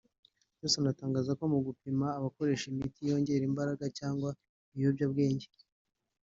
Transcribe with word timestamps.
Johnson 0.57 0.85
atangaza 0.93 1.31
ko 1.39 1.45
mu 1.53 1.59
gupima 1.67 2.07
abakoresha 2.19 2.65
imiti 2.71 2.99
yongera 3.09 3.43
imbaraga 3.49 3.85
cyangwa 3.99 4.29
ibiyobyabwenge 4.73 5.47